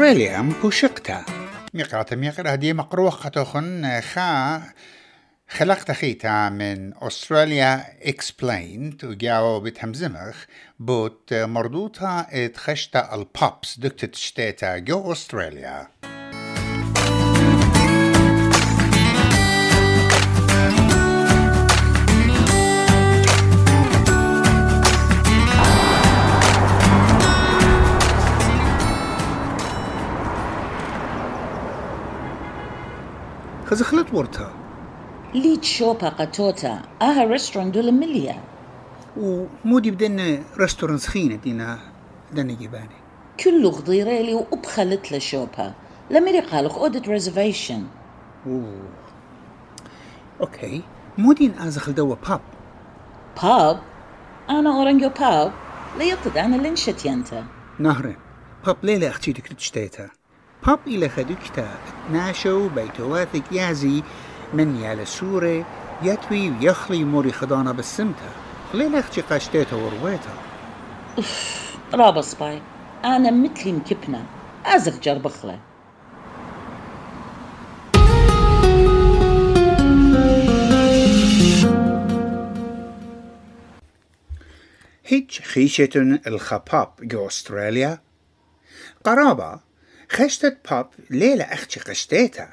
أستراليا 0.00 0.40
مبوشقتا 0.42 1.24
ميقرات 1.74 2.14
ميقر 2.14 2.54
هدي 2.54 2.72
مقروخ 2.72 3.20
خطوخن 3.20 4.00
خا 4.00 4.62
خلقت 5.48 5.92
خيتا 5.92 6.48
من 6.48 6.92
أستراليا 7.02 7.84
اكسبليند 8.02 9.04
وجاو 9.04 9.60
بتهمزمخ 9.60 10.44
بوت 10.78 11.34
مردوطة 11.34 12.20
اتخشتا 12.20 13.14
البابس 13.14 13.78
دكتت 13.78 14.14
شتيتا 14.14 14.78
جو 14.78 15.12
أستراليا. 15.12 15.99
خزخلت 33.70 34.14
ورتا 34.14 34.52
ليت 35.34 35.64
شوبا 35.64 36.08
قطوتا 36.08 36.82
آها 37.02 37.24
ريستوران 37.24 37.70
دول 37.70 37.92
مليا. 37.92 38.40
ومودي 39.16 39.90
بدنا 39.90 40.42
ريستوران 40.58 40.98
سخينة 40.98 41.34
دينا 41.34 41.78
دنا 42.32 42.52
جيباني. 42.52 42.96
كله 43.44 43.70
غضيريلي 43.70 44.34
وبخلت 44.34 45.12
لشوبا 45.12 45.74
لميري 46.10 46.40
قالخ 46.40 46.78
أودت 46.78 47.08
ريزرفيشن 47.08 47.86
أوه. 48.46 48.82
أوكي. 50.40 50.82
مودين 51.18 51.58
أزخل 51.58 51.94
دوا 51.94 52.16
باب. 52.28 52.40
باب؟ 53.42 53.80
أنا 54.50 54.76
اورنجو 54.76 55.08
باب. 55.08 55.52
ليطد 55.98 56.36
أنا 56.36 56.56
لنشت 56.68 57.04
ينتا 57.04 57.44
نهرين. 57.78 58.16
باب 58.66 58.76
ليلة 58.82 59.08
أختي 59.08 59.32
دك 59.32 59.52
تشتيتا 60.60 60.66
باب 60.66 60.78
إلى 60.86 61.08
خدوكتا 61.08 61.68
ناشو 62.12 62.68
بيتواثك 62.68 63.52
يازي 63.52 64.02
من 64.54 64.76
يالا 64.76 65.04
سورة 65.04 65.64
يتوي 66.02 66.50
ويخلي 66.50 67.04
موري 67.04 67.32
خدانا 67.32 67.72
بالسمتا 67.72 68.30
ليلة 68.74 68.98
أختي 68.98 69.20
قاشتيتا 69.20 69.76
ورويتا 69.76 70.34
رابا 71.94 72.20
سباي 72.20 72.62
أنا 73.04 73.30
مثلي 73.30 73.72
مكبنة 73.72 74.26
ازغ 74.66 74.98
جربخله 74.98 75.58
هيج 85.06 85.30
خيشة 85.40 86.18
الخباب 86.26 86.92
جو 87.02 87.26
أستراليا 87.26 87.98
قرابة 89.04 89.69
خشتت 90.12 90.56
باب 90.70 90.90
ليلة 91.10 91.44
أختي 91.44 91.80
قشتيتا 91.80 92.48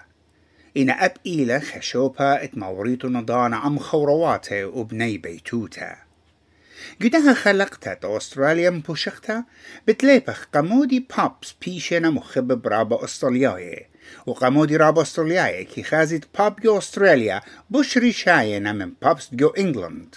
إن 0.77 0.89
أب 0.89 1.13
إيلة 1.25 1.59
خشوبها 1.59 2.43
اتموريتو 2.43 3.07
نضان 3.07 3.53
عم 3.53 3.79
خورواته 3.79 4.65
وبني 4.65 5.17
بيتوتا 5.17 5.95
قدها 7.01 7.33
خلقتت 7.33 8.05
أستراليا 8.05 8.69
مبوشقتا 8.69 9.43
بتليبخ 9.87 10.47
قمودي 10.53 11.07
بابس 11.17 11.55
بيشنا 11.65 12.09
مخبب 12.09 12.67
رابا 12.67 13.03
أسترالياي 13.03 13.87
وقمودي 14.25 14.77
رابا 14.77 15.01
أسترالياي 15.01 15.63
كي 15.63 15.83
خازت 15.83 16.23
باب 16.37 16.59
جو 16.59 16.77
أستراليا 16.77 17.41
بشري 17.69 18.11
شاينا 18.11 18.71
من 18.71 18.93
بابس 19.01 19.29
جو 19.33 19.47
إنجلند 19.47 20.15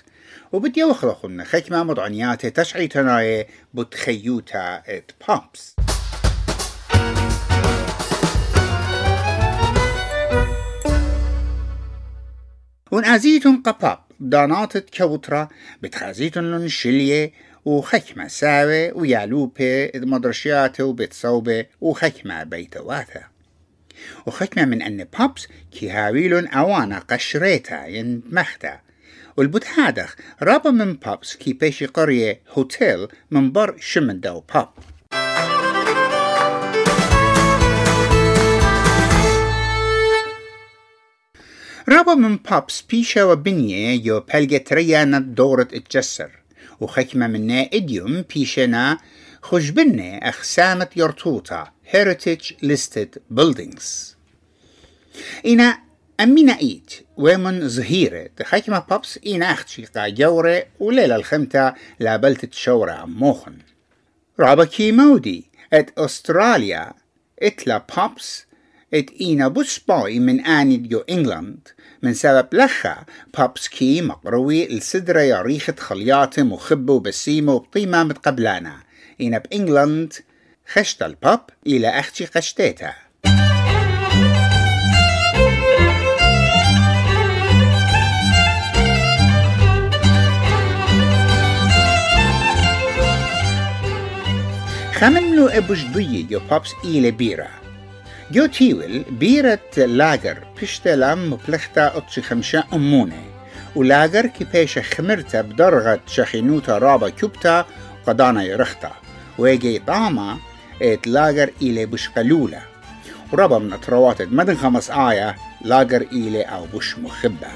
وبدي 0.52 0.84
وخلقن 0.84 1.44
خكمة 1.44 1.83
مضعنيات 1.84 2.46
تشعي 2.46 2.88
تناي 2.88 3.46
بتخيوتا 3.74 4.83
ات 4.86 5.11
بابس 5.28 5.77
ونعزيتن 12.90 13.56
قباب 13.56 13.98
دانات 14.20 14.77
كوترا 14.78 15.48
بتخازيتن 15.83 16.45
لن 16.45 16.68
شلية 16.68 17.33
وخكمة 17.64 18.28
ساوي 18.28 18.92
ويالوبة 18.92 19.90
مدرشيات 19.95 20.80
وبتصوبة 20.80 21.67
وخكمة 21.80 22.45
بيتواتا 22.45 23.23
وخكمة 24.27 24.64
من 24.64 24.83
أن 24.83 25.05
بابس 25.18 25.48
كي 25.73 25.90
هاويلن 25.90 26.46
أوانا 26.46 26.98
قشريتا 26.98 27.86
ينمختا 27.86 28.80
والبتهادخ 29.36 30.17
رابا 30.42 30.70
من 30.70 30.95
بابس 30.95 31.36
كي 31.36 31.52
بيشي 31.52 31.86
قرية 31.86 32.40
هوتيل 32.48 33.08
من 33.30 33.52
بر 33.52 33.77
شمندو 33.80 34.42
باب 34.55 34.68
رابا 41.90 42.14
من 42.14 42.36
بابس 42.36 42.83
بيشا 42.83 43.24
وبنية 43.24 44.05
يو 44.06 44.20
بلغة 44.20 44.64
ريانا 44.73 45.18
دورة 45.18 45.68
اتجسر 45.74 46.30
وخكمة 46.80 47.27
منا 47.27 47.68
اديوم 47.74 48.23
بيشنا 48.34 48.98
خجبنة 49.42 50.18
أخسامة 50.18 50.89
يرطوطة 50.96 51.73
Heritage 51.92 52.55
Listed 52.64 53.18
Buildings. 53.34 54.14
إنا 55.46 55.78
أمينا 56.20 56.58
إيت 56.61 56.92
ومن 57.17 57.68
ظهيرة 57.68 58.28
خكمة 58.45 58.78
بابس 58.78 59.18
إنا 59.27 59.52
أختشي 59.52 59.84
قا 59.84 60.08
جورة 60.08 60.64
وليلة 60.80 61.17
الخمتة 61.17 61.74
لابلت 62.01 62.45
تشورة 62.45 63.05
موخن 63.07 63.58
رابا 64.40 64.64
كي 64.64 64.92
مودي 64.92 65.51
ات 65.72 65.98
أستراليا 65.98 66.92
اتلا 67.42 67.84
بابس 67.96 68.46
إينا 68.95 69.48
بوش 69.48 69.80
باي 69.89 70.18
من 70.18 70.40
آني 70.40 70.77
ديو 70.77 70.98
إنجلاند 70.98 71.68
من 72.02 72.14
سبب 72.14 72.48
لخا 72.52 73.05
بابس 73.39 73.68
كي 73.68 74.02
مقروي 74.02 74.64
السدرة 74.64 75.20
يا 75.20 75.42
ريخة 75.42 75.74
خلياتة 75.78 76.42
مخبة 76.42 76.92
وبسيمة 76.92 77.52
وبطيمة 77.52 78.05
متقبلانا 78.05 78.77
إينا 79.20 79.39
بإنجلاند 79.39 80.12
خشت 80.73 81.02
الباب 81.02 81.40
إلى 81.67 81.89
أختي 81.89 82.24
قشتيتها 82.24 82.96
خمنلو 94.92 95.48
أبو 95.48 95.74
جدية 95.74 96.27
يو 96.30 96.40
بابس 96.51 96.70
إلى 96.84 97.11
بيرة 97.11 97.59
جو 98.30 98.46
تيول 98.46 99.05
بيرة 99.11 99.58
لاجر 99.77 100.39
بشتلام 100.63 101.30
مبلختا 101.30 101.96
أطشي 101.96 102.23
خمشة 102.23 102.64
أمونة 102.73 103.23
كي 104.27 104.45
بيشة 104.45 104.83
خمرتا 104.83 105.41
بدرغة 105.41 106.01
شخينوتا 106.07 106.79
رابا 106.79 107.08
كوبتا 107.08 107.67
قدانا 108.07 108.42
يرختا 108.42 108.92
ويجي 109.39 109.79
طاما 109.79 110.39
ات 110.83 111.07
لاجر 111.07 111.51
إلى 111.63 111.86
بشقلولة 111.86 112.63
وربا 113.33 113.58
من 113.58 113.73
أطروات 113.73 114.23
مدن 114.23 114.57
خمس 114.57 114.90
آية 114.90 115.36
لاجر 115.64 116.01
إلى 116.01 116.42
أو 116.42 116.67
بش 116.74 116.98
مخبة 116.98 117.48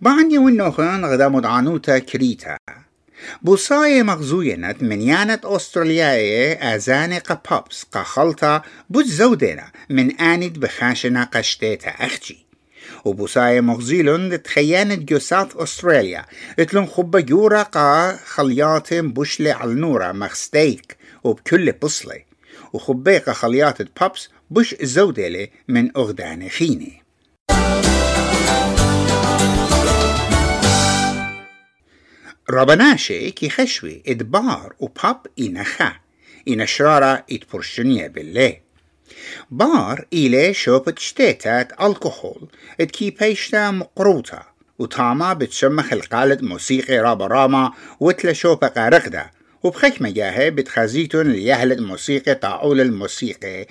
بعني 0.00 0.38
ونوخن 0.38 1.04
غدا 1.04 1.28
مدعانوتا 1.28 1.98
كريتا 1.98 2.56
بوصاية 3.42 4.02
من 4.82 5.02
يانت 5.02 5.44
أسترالياية 5.44 6.74
أزاني 6.74 7.18
قبابس 7.18 7.86
قخلطة 7.92 8.62
بوز 8.90 9.06
زودنا 9.06 9.72
من 9.90 10.20
آند 10.20 10.58
بخاشنا 10.58 11.24
قشتيتا 11.24 11.90
أختي 11.90 12.46
وبوصاية 13.04 13.60
مغزيلون 13.60 14.42
تخيانت 14.42 15.08
جو 15.08 15.18
ساوث 15.18 15.56
أستراليا 15.56 16.24
اتلون 16.58 16.86
خبا 16.86 17.20
جورا 17.20 17.62
قا 17.62 18.16
خلياتم 18.16 19.12
بوشلي 19.12 19.50
على 19.50 19.70
النورة 19.70 20.12
مخستيك 20.12 20.96
وبكل 21.24 21.72
بصلي 21.72 22.24
وخبيقة 22.72 23.32
خليات 23.32 24.00
بابس 24.00 24.28
بوش 24.50 24.74
زودلي 24.82 25.50
من 25.68 25.96
أغدان 25.96 26.48
خيني 26.48 27.02
ربناشي 32.50 33.30
كي 33.30 33.50
خشوي 33.50 34.02
ادبار 34.06 34.74
وباب 34.78 35.26
إنخا 35.40 35.92
إن 36.48 36.66
شرارة 36.66 37.24
اتبرشنيا 37.32 38.08
بالله 38.08 38.56
بار 39.50 40.06
إلي 40.12 40.54
شوبت 40.54 40.98
شتيتات 40.98 41.72
الكحول 41.82 42.48
اتكي 42.80 43.10
بيشتا 43.10 43.70
مقروطة. 43.70 44.50
وطاما 44.78 45.32
بتشمخ 45.32 45.92
القالد 45.92 46.42
موسيقي 46.42 46.98
رابا 46.98 47.26
راما 47.26 47.72
وتلا 48.00 48.32
شوبة 48.32 48.66
قارقدة 48.66 49.30
وبخكمة 49.62 50.10
جاهي 50.10 50.50
بتخزيتون 50.50 51.26
ليهلد 51.26 51.80
موسيقي 51.80 52.34
طاعول 52.34 52.80
الموسيقي 52.80 53.66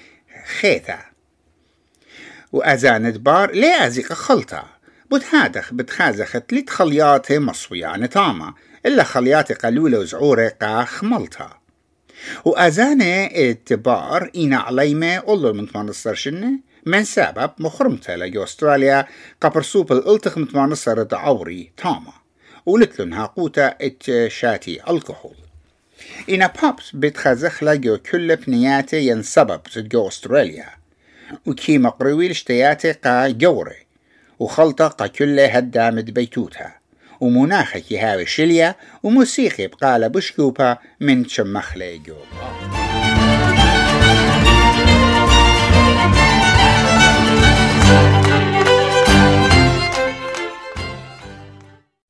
خيثة 0.59 0.99
وأذان 2.51 3.11
بار 3.11 3.51
ليه 3.51 3.87
أزيق 3.87 4.13
خلطة. 4.13 4.63
بتهادخ 5.11 5.73
بتخازخ 5.73 6.31
تلت 6.31 6.69
خليات 6.69 7.31
مصوية 7.31 8.05
تاما. 8.05 8.53
إلا 8.85 9.03
خليات 9.03 9.65
قلولة 9.65 9.99
وزعورة 9.99 10.47
قا 10.61 10.83
خملتها. 10.83 11.59
وأزانة 12.45 13.25
اتبار 13.25 14.31
إينا 14.35 14.57
عليمة 14.57 15.15
أولو 15.15 15.53
من 15.53 15.71
تمانصر 15.71 16.13
شنة 16.13 16.59
من 16.85 17.03
سبب 17.03 17.51
مخرمته 17.59 18.15
لجو 18.15 18.43
أستراليا 18.43 19.07
قبرسوب 19.41 19.91
الالتخ 19.91 20.37
من 20.37 20.47
تمانصر 20.47 21.03
دعوري 21.03 21.71
تاما 21.77 22.13
ولتلن 22.65 23.13
هاقوتا 23.13 23.67
ات 23.81 24.27
شاتي 24.27 24.81
ألكحول. 24.89 25.35
إنا 26.29 26.53
بابس 26.61 26.91
بتخزخ 26.93 27.63
لجو 27.63 27.97
كل 27.97 28.35
بنياتي 28.35 29.07
ين 29.07 29.23
سبب 29.23 29.61
جو 29.77 30.07
أستراليا. 30.07 30.69
وكي 31.45 31.77
مقروي 31.77 32.29
لشتياتي 32.29 32.91
قا 32.91 33.27
جوري 33.27 33.85
وخلطة 34.39 34.87
قا 34.87 35.07
كل 35.07 35.39
هدامد 35.39 36.11
بيتوتها. 36.11 36.78
ومناخك 37.21 37.93
هاوي 37.93 38.25
شليا 38.25 38.75
وموسيقي 39.03 39.67
بقالة 39.67 40.07
بشكوبة 40.07 40.77
من 40.99 41.27
شمخلي 41.27 41.97
جوبا 41.97 42.79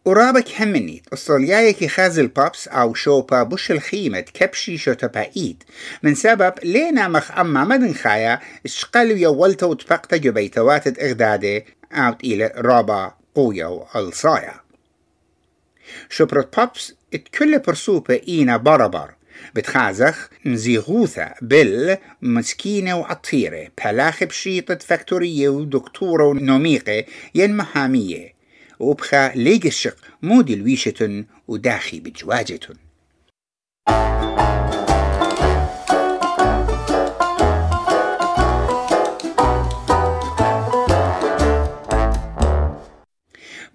ورابك 0.05 0.61
همنيت 0.61 1.05
كي 1.71 1.87
خاز 1.87 2.19
البابس 2.19 2.67
أو 2.67 2.93
شوبا 2.93 3.43
بوش 3.43 3.71
الخيمة 3.71 4.19
كبشي 4.19 4.77
شو 4.77 4.93
تبايد 4.93 5.63
من 6.03 6.15
سبب 6.15 6.53
لينا 6.63 7.07
مخ 7.07 7.31
أما 7.39 7.63
مدن 7.63 7.93
خايا 7.93 8.39
اشقلو 8.65 9.15
يولتا 9.15 9.65
وتبقتا 9.65 10.17
جبيتوات 10.17 10.99
إغدادي 10.99 11.65
أوت 11.91 12.23
إلى 12.23 12.53
رابا 12.55 13.13
قويا 13.35 13.65
وألصايا. 13.65 14.68
شبرت 16.09 16.57
بابس 16.57 16.93
اتكل 17.13 17.59
برسوبة 17.59 18.21
إينا 18.27 18.57
بربر 18.57 19.13
بتخازخ 19.55 20.29
نزيغوثة 20.45 21.33
بل 21.41 21.97
مسكينة 22.21 22.97
وعطيرة 22.97 23.67
بلاخ 23.85 24.23
بشيطة 24.23 24.75
فاكتورية 24.75 25.49
ودكتورة 25.49 26.25
ونوميقة 26.25 27.05
ين 27.35 27.57
محامية 27.57 28.33
وبخا 28.79 29.29
ليق 29.35 29.65
الشق 29.65 29.97
مودي 30.21 30.53
الويشة 30.53 31.25
وداخي 31.47 31.99
بجواجة 31.99 32.59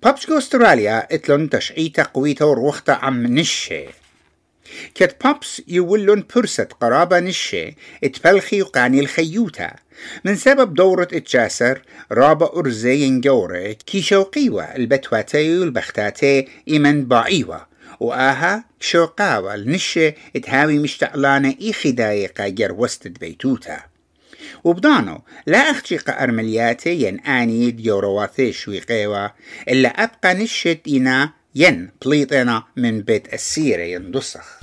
بابسكو 0.04 0.38
استراليا 0.38 1.14
اتلون 1.14 1.50
تشعيتا 1.50 2.02
قويتا 2.02 2.44
وروختا 2.44 2.92
عم 2.92 3.26
نشي 3.26 3.84
كت 4.94 5.24
بابس 5.24 5.62
يولون 5.68 6.24
برسة 6.36 6.68
قرابة 6.80 7.20
نشي 7.20 7.74
اتبلخي 8.04 8.62
وقاني 8.62 9.00
الخيوتا 9.00 9.70
من 10.24 10.36
سبب 10.36 10.74
دورة 10.74 11.08
اتجاسر 11.12 11.82
رابا 12.12 12.58
أرزي 12.58 12.96
ينجورة 12.96 13.72
كي 13.72 14.02
شوقيوة 14.02 14.64
البتواتي 14.64 15.58
والبختاتي 15.58 16.48
إيمن 16.68 17.04
باعيوة 17.04 17.66
وآها 18.00 18.64
شوقاوة 18.80 19.54
النشة 19.54 20.14
اتهاوي 20.36 20.78
مشتعلانة 20.78 21.54
إي 21.60 21.72
خدايقة 21.72 22.48
جر 22.48 22.72
وستد 22.72 23.18
بيتوتا 23.18 23.93
وبدانو 24.64 25.22
لا 25.46 25.58
أخشيق 25.58 26.10
أرملياتي 26.10 26.92
ين 27.08 27.20
آني 27.20 27.70
ديورواثي 27.70 28.52
شويقيوة 28.52 29.32
إلا 29.68 29.88
أبقى 29.88 30.34
نشت 30.34 30.80
إنا 30.88 31.30
ين 31.54 31.90
بليطنا 32.04 32.62
من 32.76 33.00
بيت 33.00 33.34
السيرة 33.34 33.82
يندسخ. 33.82 34.60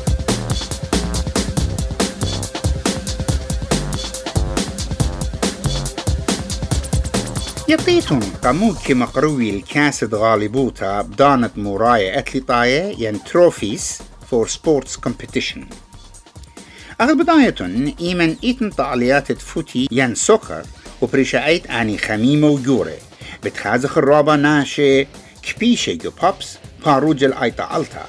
يطيتون 7.70 8.20
قموك 8.20 8.92
مقروي 8.92 9.50
الكاس 9.50 10.04
غالبوتا 10.04 11.02
بدانت 11.02 11.58
موراية 11.58 12.20
أتليطاية 12.20 13.08
ين 13.08 13.24
تروفيس 13.24 14.02
فور 14.30 14.48
سبورتس 14.48 14.98
كومبيتيشن 14.98 15.66
أغل 17.02 17.16
بداية 17.16 17.56
إيمن 18.02 18.36
إيتن 18.44 18.70
طاليات 18.70 19.32
فوتي 19.32 19.88
ين 19.92 20.16
سكر 20.16 20.64
وبريشايت 21.02 21.68
آني 21.68 21.98
خميمة 21.98 22.48
وجورة 22.48 22.98
بتخازخ 23.44 23.98
الرابا 23.98 24.36
ناشي 24.36 25.08
كبيشة 25.44 25.94
جو 25.94 26.12
بابس 26.22 26.58
باروج 26.86 27.24
الآيتا 27.24 27.78
ألتا. 27.78 28.06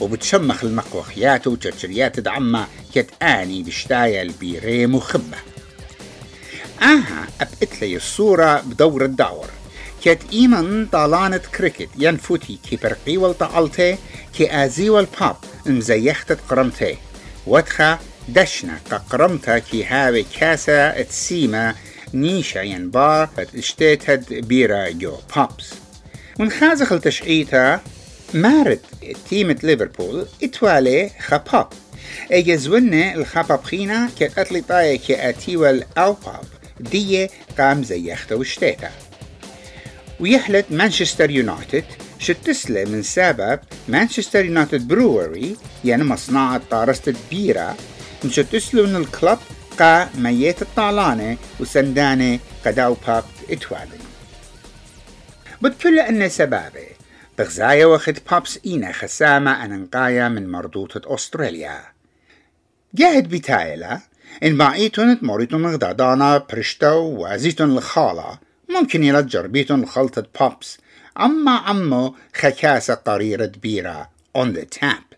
وبتشمخ 0.00 0.64
المقوخيات 0.64 1.46
وتشريات 1.46 2.20
دعمة 2.20 2.66
كت 2.94 3.22
آني 3.22 3.62
بشتايا 3.62 4.22
البيري 4.22 4.86
مخبة 4.86 5.38
آها 6.82 7.26
أبقت 7.40 7.80
لي 7.82 7.96
الصورة 7.96 8.60
بدور 8.60 9.04
الدور 9.04 9.46
كت 10.04 10.18
إيمن 10.32 10.86
طالانة 10.86 11.40
كريكت 11.58 11.88
ينفوتي 11.98 12.58
كي 12.70 12.76
برقي 12.76 13.16
والطعلتي 13.16 13.96
كي 14.36 14.64
آزي 14.64 14.90
والباب 14.90 15.36
مزيختت 15.66 16.38
قرمتي. 16.50 16.96
واتخا 17.46 17.98
دشنا 18.28 18.78
ققرمتا 18.90 19.58
كي 19.58 19.84
هاوي 19.84 20.26
كاسا 20.40 21.00
اتسيما 21.00 21.74
نيشا 22.14 22.58
ينبا 22.58 23.28
اشتيتها 23.58 24.14
بيرا 24.30 24.90
جو 24.90 25.16
بابس 25.36 25.70
من 26.38 26.50
خازخ 26.50 26.92
التشعيتا 26.92 27.80
مارد 28.34 28.80
تيمة 29.30 29.56
ليفربول 29.62 30.26
اتوالي 30.42 31.10
خباب. 31.20 31.68
اجزونا 32.32 33.14
الخباب 33.14 33.64
خينا 33.64 34.10
كت 34.20 34.38
اتلي 34.38 34.60
طاية 34.60 34.98
كي 34.98 35.28
اتيوال 35.28 35.84
أو 35.98 36.12
باب 36.12 36.44
دي 36.80 37.28
قام 37.58 37.82
زيختا 37.84 38.34
وشتيتا 38.34 38.90
ويحلت 40.20 40.66
مانشستر 40.70 41.30
يونايتد 41.30 41.84
شتسلة 42.18 42.84
من 42.84 43.02
سبب 43.02 43.60
مانشستر 43.88 44.44
يونايتد 44.44 44.88
بروري 44.88 45.56
يعني 45.84 46.04
مصنع 46.04 46.60
طارسة 46.70 47.14
بيرة 47.30 47.76
مشتسلوا 48.24 48.86
من 48.86 48.96
الكلب 48.96 49.38
قا 49.78 50.10
ميت 50.14 50.62
الطالانة 50.62 51.36
وسندانة 51.60 52.38
قداو 52.66 52.96
باب 53.06 53.24
اتوالي 53.50 53.98
بتكل 55.62 55.98
أن 55.98 56.28
سبابه 56.28 56.86
بغزايا 57.38 57.86
وخد 57.86 58.18
بابس 58.30 58.58
إينا 58.66 58.92
خسامة 58.92 59.64
أننقايا 59.64 60.28
من 60.28 60.52
مردوطة 60.52 61.14
أستراليا. 61.14 61.80
جاهد 62.94 63.28
بتايلا 63.28 64.00
إن 64.42 64.58
باعيتون 64.58 65.20
تموريتون 65.20 65.66
غدادانا 65.66 66.38
برشتا 66.38 66.90
وازيتون 66.90 67.70
الخالة 67.70 68.38
ممكن 68.68 69.04
يلجر 69.04 69.46
بيتون 69.46 69.86
خلطة 69.86 70.26
بابس. 70.40 70.78
عما 71.16 71.52
عمو 71.52 72.14
خكاسة 72.34 72.94
قريرة 72.94 73.52
بيرة 73.62 74.10
on 74.38 74.46
the 74.46 74.78
tap. 74.78 75.13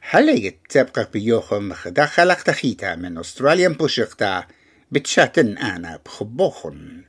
هل 0.00 0.52
تبقى 0.68 1.08
بيوخم 1.12 1.72
خدا 1.74 2.06
خلق 2.06 2.42
تخيتا 2.42 2.94
من 2.94 3.18
أستراليا 3.18 3.68
بوشقتا 3.68 4.44
بتشاتن 4.92 5.58
أنا 5.58 6.00
بخبوخن 6.06 7.02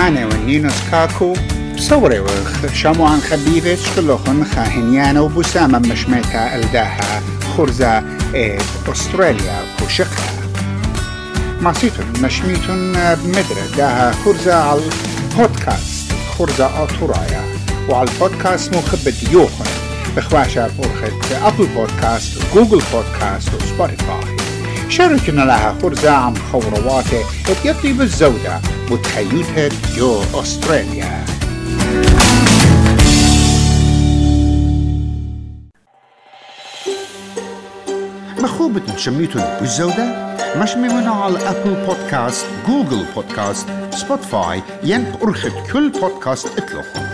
أنا 0.00 0.26
ونينوس 0.26 0.74
كاكو 0.90 1.36
بصوري 1.76 2.18
وخ 2.20 2.72
شامو 2.74 3.06
عن 3.06 3.20
خبيبش 3.20 3.78
كلوخن 3.96 4.44
خاهنيانا 4.44 5.20
وبسامة 5.20 5.78
مشميتا 5.78 6.56
الداها 6.56 7.22
خرزة 7.56 7.98
إيد 8.34 8.62
أستراليا 8.88 9.62
بوشقها 9.80 10.40
ماسيتون 11.60 12.06
مشميتون 12.22 12.92
بمدرة 12.92 13.76
داها 13.76 14.12
خرزة 14.12 14.54
على 14.54 14.80
البودكاست 15.40 16.12
خرزة 16.38 16.82
أطورايا 16.82 17.42
وعلى 17.88 18.10
البودكاست 18.10 18.76
مخبة 18.76 19.14
يوخن 19.32 19.64
بخواشة 20.16 20.70
بورخة 20.76 21.48
أبل 21.48 21.66
بودكاست 21.66 22.38
وجوجل 22.54 22.82
بودكاست 22.92 23.48
وسبوتيفاي. 23.54 24.36
شاركنا 24.88 25.42
لها 25.42 25.76
خرزة 25.82 26.10
عن 26.10 26.34
خورواته 26.52 27.24
اتيطي 27.48 27.92
بالزودة. 27.92 28.60
وتحيوتها 28.90 29.68
جو 29.96 30.22
أستراليا. 30.34 31.24
مخوبة 38.38 38.96
شميتون 38.96 39.42
بالزودة؟ 39.60 40.36
مش 40.56 40.74
ممنوع 40.76 41.24
على 41.24 41.38
أبل 41.38 41.86
بودكاست 41.86 42.46
جوجل 42.66 43.04
بودكاست 43.14 43.66
spotify 43.94 44.62
yen 44.82 45.06
urkhit 45.20 45.56
kul 45.72 45.90
podcast 46.00 46.46
itloqom 46.60 47.09